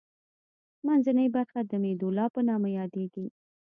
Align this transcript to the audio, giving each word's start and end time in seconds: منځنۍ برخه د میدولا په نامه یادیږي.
منځنۍ 0.85 1.27
برخه 1.35 1.59
د 1.63 1.71
میدولا 1.83 2.25
په 2.33 2.41
نامه 2.49 2.69
یادیږي. 2.79 3.25